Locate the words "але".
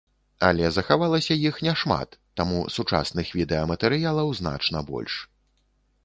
0.45-0.69